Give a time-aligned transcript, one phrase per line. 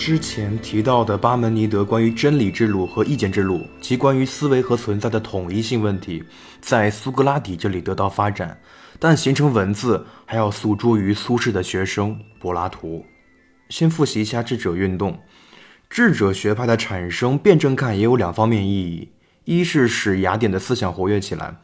[0.00, 6.24] 之前提到的巴门尼德关于真理之路和意见之路及关于思维和存在的统一性问题，
[6.58, 8.58] 在苏格拉底这里得到发展，
[8.98, 13.04] 但形成文字还要诉诸于苏轼的学生柏拉图。
[13.68, 15.20] 先复习一下智者运动。
[15.90, 19.10] 智者学派的产生，辩证看也有两方面意义：
[19.44, 21.56] 一是使雅典的思想活跃起来，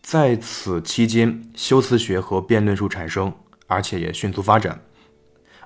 [0.00, 3.30] 在此期间，修辞学和辩论术产生，
[3.66, 4.78] 而且也迅速发展；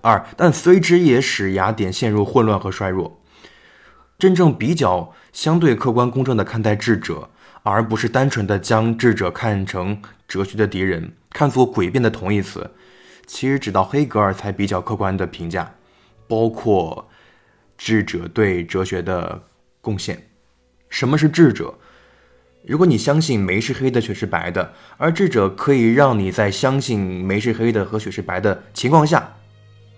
[0.02, 3.20] 二，但随之也使雅典陷入混乱和衰弱。
[4.18, 7.30] 真正比较相对客观公正的看待智者，
[7.62, 12.70] 而不是单纯的将智者看成哲学的敌人，看作诡辩的同义词。
[13.26, 15.74] 其实，直到黑格尔才比较客观的评价，
[16.26, 17.08] 包括。
[17.80, 19.44] 智者对哲学的
[19.80, 20.30] 贡献。
[20.88, 21.78] 什么是智者？
[22.66, 29.36] 如果你相信煤是黑的，雪是白的，而智者可以让你在相信煤是黑的和雪是白的情况下，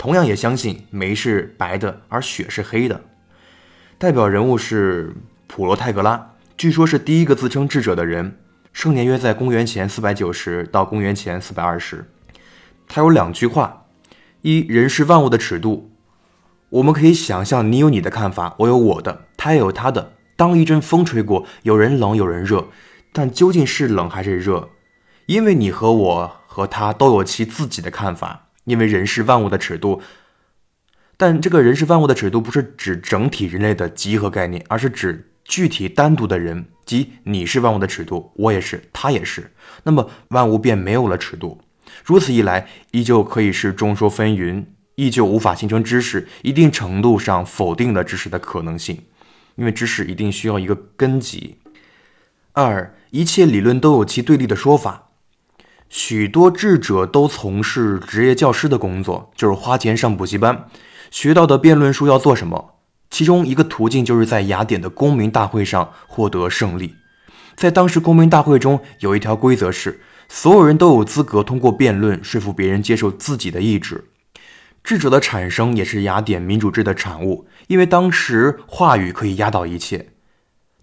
[0.00, 3.02] 同样也相信煤是白的而雪是黑的。
[3.98, 5.14] 代表人物是
[5.46, 8.38] 普罗泰戈拉，据说是第一个自称智者的人，
[8.72, 12.10] 生年约在公元前四百九十到公元前四百二十。
[12.88, 13.88] 他有两句话：
[14.40, 15.90] 一人是万物的尺度。
[16.70, 20.14] 我们可以想象，你有你的看法，我有我的，他也有他的。
[20.34, 22.68] 当一阵风吹过，有人冷，有人热，
[23.12, 24.70] 但究竟是冷还是热？
[25.26, 28.46] 因为你和我和他都有其自己的看法。
[28.64, 30.02] 因为人是万物的尺度，
[31.16, 39.50] 但这个人是万物的尺度不是指整体人类的集合概念，而是指具体单独的人，即你是万物的尺度，我也是，他也是。
[39.84, 41.60] 那么万物便没有了尺度。
[42.04, 44.64] 如此一来，依旧可以是众说纷纭。
[44.96, 49.02] 依旧无法形成知识，一定程度上否定了知识的可能性，
[49.54, 51.56] 因为知识一定需要一个根基。
[52.52, 55.09] 二，一切理论都有其对立的说法。
[55.90, 60.66] 许多智者都从事职业教师的工作，就是花钱上补习班，
[61.10, 62.76] 学到的辩论术要做什么？
[63.10, 66.94] 其中一个途径就是在雅典的公民大会上获得胜利。
[67.56, 74.04] 在当时公民大会中有一条规则是，所有人都有资格通过辩论说服别人接受自己的意志。
[74.84, 80.10] 智者的产生也是雅典民主制的产物，因为当时话语可以压倒一切。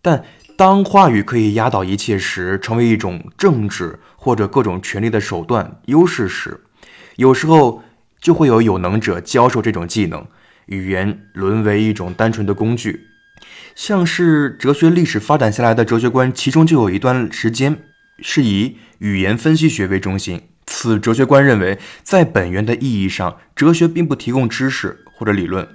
[0.01, 0.25] 但
[0.57, 6.61] 当话语可以压倒一切时，成为一种政治或者各种权力的手段优势时，
[7.17, 7.83] 有时候
[8.19, 10.25] 就会有有能者教授这种技能，
[10.65, 13.01] 语言沦为一种单纯的工具。
[13.75, 17.83] 像是哲学历史发展下来的哲学观，其中就有一段时间
[18.23, 20.41] 是以语言分析学为中心。
[20.65, 25.67] 此哲学观认为，在本源的意义上，哲学并不提供知识或者理论，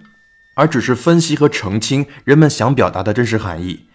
[0.57, 3.87] 而只是分析和澄清人们想表达的真实含义，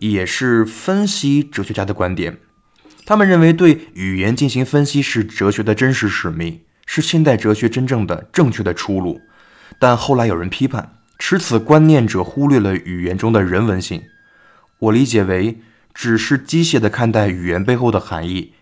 [0.00, 2.38] 也是分析哲学家的观点。
[3.04, 9.20] 他们认为，对语言进行分析是哲学的真实使命，是现代哲学真正的正确的出路。
[9.78, 14.02] 但后来有人批判，持此观念者忽略了语言中的人文性。
[14.78, 15.60] 我理解为，
[15.94, 18.52] 只是机械地看待语言背后的含义。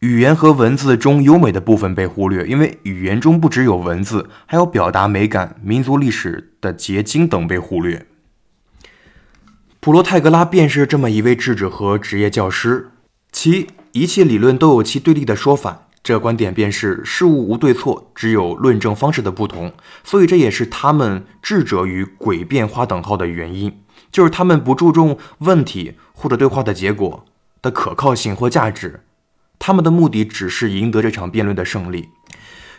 [0.00, 8.06] 语言和文字中优美的部分被忽略，因为语言中不只有文字，还有表达美感、民族历史的结晶等被忽略。
[9.86, 12.90] 普罗泰戈拉便是这么一位智者和职业教师，
[13.30, 15.86] 其一切理论都有其对立的说法。
[16.02, 19.72] 这观点便是事物无对错，只有论证方式的不同。
[20.02, 23.78] 所以这也是他们智者与诡辩划等号的原因，
[24.10, 27.24] 就是他们不注重问题或者对话的结果
[27.62, 29.04] 的可靠性或价值。
[29.60, 32.08] 他们的目的只是赢得这场辩论的胜利。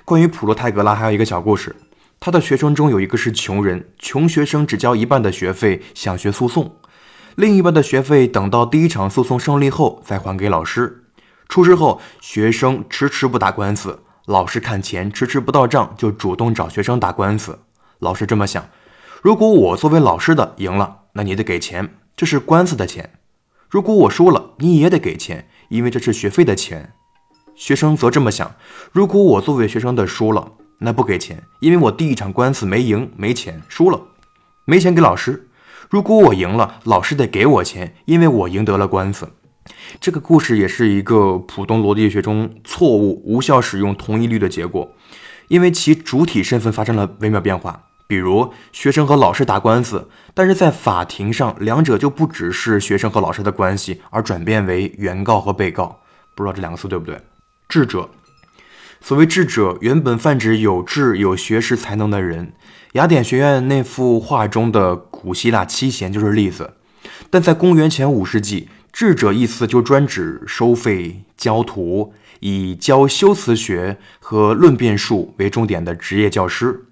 [0.04, 1.74] 关于普罗泰戈拉还有一个小故事：
[2.20, 6.76] 他的学生中有一个是穷人，穷学生只交一半的学费想学诉讼，
[7.38, 11.04] 另一半的学费等到第一场诉讼胜利后再还给老师。
[11.48, 17.60] 出事后，学生迟迟不打官司，老师看钱迟迟不到账，就主动找学生打官司。
[18.00, 18.68] 老师这么想：
[19.22, 23.06] 如果我作为老师的赢了，那你得给钱，这是官司的钱；
[23.70, 25.48] 如果我输了，你也得给钱。
[25.70, 26.94] 因为这是学费的钱，
[27.56, 28.56] 学生则这么想：
[28.92, 34.02] 如果我作为学生的输了，那不给钱，因为我第一场官司没赢，没钱，输了，
[34.66, 35.47] 没钱给老师。
[35.90, 39.30] 如果我赢了，老师得给我钱，因为我赢得了官司。
[40.00, 44.92] 这个故事也是一个普通逻辑学中错误、无效使用同一律的结果，
[45.48, 47.84] 因为其主体身份发生了微妙变化。
[48.08, 56.00] 比如学生和老师打官司，但是在法庭上，两者就不只是学生和老师的关系，而转变为原告和被告。
[56.34, 57.20] 不知道这两个词对不对？
[57.68, 58.10] 智者，
[59.02, 62.54] 所谓智者，原本泛指有智、有学识才能的人。
[62.94, 64.96] 雅典学院那幅画中的
[65.28, 66.76] 古希腊七贤就是例子。
[67.30, 76.86] 但在公元前五世纪，智者一词就专指收费教徒，以教修辞学和论辩术为重点的职业教师。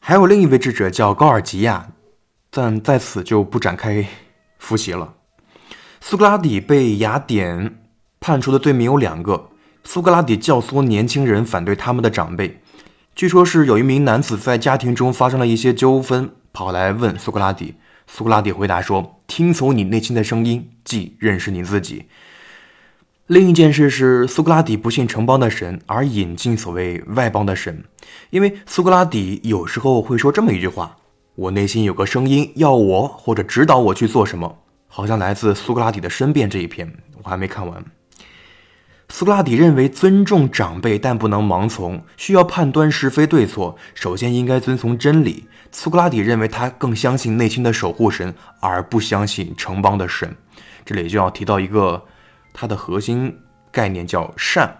[0.00, 1.88] 还有另一位智者叫高尔吉亚，
[2.50, 4.06] 但在此就不展开
[4.58, 5.14] 复习了。
[6.02, 7.78] 苏格拉底被雅典
[8.20, 9.48] 判处的罪名有两个：
[9.82, 12.60] 苏格拉底教唆年轻人反对他们的长辈。
[13.16, 17.76] 据说是有一名男子在家庭中发生了一些纠纷，跑来问苏格拉底。
[18.06, 22.08] 苏格拉底回答说：“听从你内心的声音，即认识你自己。”
[23.26, 27.84] 另一件事是，苏格拉底不信城邦的神，而引进所谓外邦的神。
[28.28, 30.98] 因为苏格拉底有时候会说这么一句话
[31.36, 34.58] ：“我内心有个声音要我或者指导我去做什么。”
[34.88, 36.92] 好像来自苏格拉底的申辩这一篇，
[37.22, 37.82] 我还没看完。
[39.18, 43.74] 苏格拉底认为尊重长辈，但不能盲从，需要判断是非对错。
[43.94, 45.48] 首先应该遵从真理。
[45.72, 50.36] 苏格拉底认为他更相信内心的守护神，而不相信城邦的神。
[50.84, 52.04] 这里就要提到一个。
[52.52, 53.34] 它的核心
[53.72, 54.76] 概念叫善。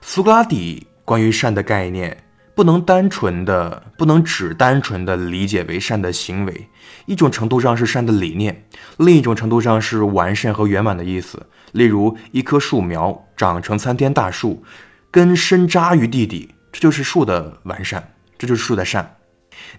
[0.00, 2.24] 苏格拉底关于善的概念，
[2.56, 6.68] 不能单纯的，不能只单纯的理解为善的行为。
[7.06, 8.64] 一种程度上是善的理念，
[8.96, 11.46] 另一种程度上是完善和圆满的意思。
[11.72, 14.62] 例如，一棵树苗长成参天大树，
[15.10, 19.16] 根深扎于地底，这就是树的完善，这就是树的善。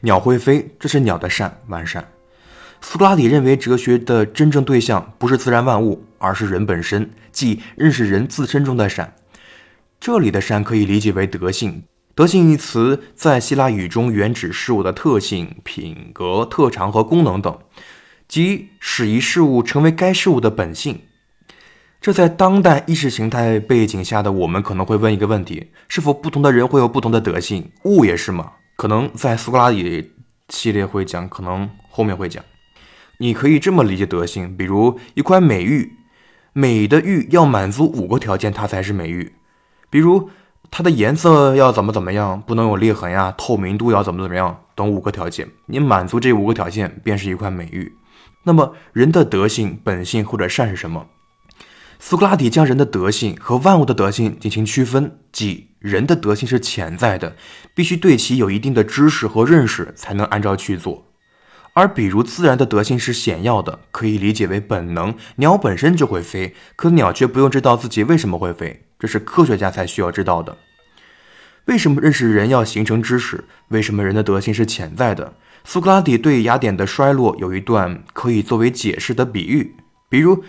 [0.02, 2.06] 鸟会飞，这是鸟的善完善。
[2.82, 9.16] 苏格拉底认为，哲学的真正对象不是自然万物，而是人本身，即认识人自身中的善。
[10.00, 11.84] 这里的善可以理解为德性。
[12.16, 17.58] 德性一词在希腊语中原指事物的特性、品格、特长和功能等，
[18.28, 21.02] 即使一事物成为该事物的本性。
[22.02, 27.72] 这在当代意识形态背景下的我们可能会问一个问题：是否不同的人会有不同的德性？
[27.84, 28.54] 物也是吗？
[28.78, 30.14] 可能在苏格拉底
[30.48, 32.42] 系列会讲，可能后面会讲。
[33.18, 35.92] 你可以这么理解德性，比如一块美玉，
[36.54, 39.34] 美的玉要满足五个条件，它才是美玉。
[39.90, 40.30] 比如
[40.72, 45.50] 它的颜色要怎么怎么样，不能有裂痕呀，透明度要怎么怎么样，等五个条件。
[45.66, 47.94] 你满足这五个条件，便是一块美玉。
[48.44, 51.06] 那么人的德性、本性或者善是什么？
[52.02, 57.36] 苏格拉底将人的德性和万物的德性进行区分，即人的德性是潜在的，
[57.76, 61.06] 必须对其有一定的知识和认识，才能按照去做。
[61.74, 65.14] 而比如自然的德性是显要的，可以理解为本能。
[65.36, 70.58] 鸟本身就会飞，可鸟却不用知道自己为什么会飞，这是科学家才需要知道的。
[71.66, 73.44] 为什么认识人要形成知识？
[73.68, 75.36] 为什么人的德性是潜在的？
[75.66, 79.76] 苏格拉底对雅典的衰落有一段可以作为解释的比喻，
[80.10, 80.44] 比如，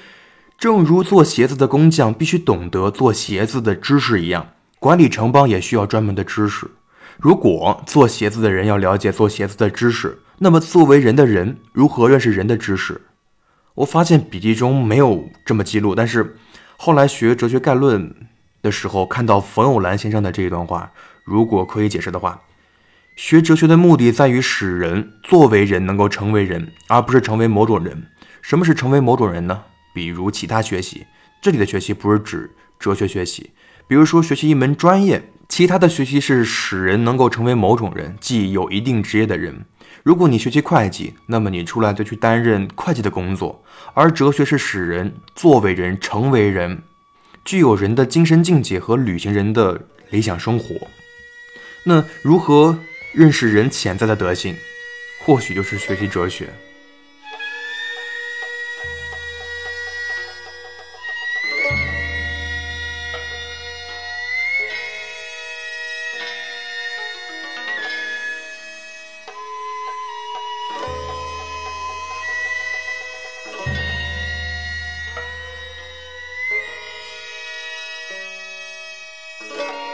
[0.61, 6.71] 正如做鞋子的工匠必须懂得做鞋子的知识一样，管理城邦也需要专门的知识。
[7.19, 13.01] 如果做鞋子的人要了解做鞋子的知识，那么，作为人的人如何认识人的知识？
[13.77, 16.37] 我发现笔记中没有这么记录，但是
[16.77, 18.15] 后来学哲学概论
[18.61, 20.93] 的时候，看到冯友兰先生的这一段话，
[21.25, 22.43] 如果可以解释的话，
[23.17, 28.09] 学哲学的目的在于使人作为人能够成为人，而不是成为某种人。
[28.43, 29.63] 什么是成为某种人呢？
[29.93, 31.07] 比如其他学习，
[31.41, 33.51] 这里的学习不是指哲学学习，
[33.87, 39.65] 比如说学习一门专业，其他的学习是使人能够成为某种人，即有一定职业的人。
[40.03, 43.63] 如果你学习会计，那么你出来就去担任会计的工作；
[43.93, 46.83] 而哲学是使人作为人、成为人，
[47.45, 50.75] 具有人的精神境界和履行人的理想生活。
[51.85, 52.79] 那如何
[53.13, 54.55] 认识人潜在的德性？
[55.23, 56.49] 或许就是学习哲学。
[79.41, 79.90] Thank.